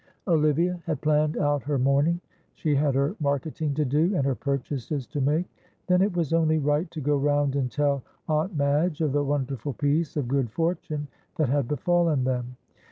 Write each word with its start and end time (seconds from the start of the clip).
Olivia 0.27 0.81
had 0.87 0.99
planned 1.01 1.37
out 1.37 1.61
her 1.61 1.77
morning. 1.77 2.21
She 2.55 2.73
had 2.73 2.95
her 2.95 3.15
marketing 3.19 3.75
to 3.75 3.85
do, 3.85 4.15
and 4.15 4.25
her 4.25 4.33
purchases 4.33 5.05
to 5.05 5.21
make. 5.21 5.45
Then 5.85 6.01
it 6.01 6.17
was 6.17 6.33
only 6.33 6.57
right 6.57 6.89
to 6.89 6.99
go 7.01 7.15
round 7.15 7.55
and 7.55 7.69
tell 7.71 8.01
Aunt 8.27 8.57
Madge 8.57 9.01
of 9.01 9.11
the 9.11 9.23
wonderful 9.23 9.73
piece 9.73 10.17
of 10.17 10.27
good 10.27 10.49
fortune 10.49 11.07
that 11.35 11.49
had 11.49 11.67
befallen 11.67 12.23
them. 12.23 12.57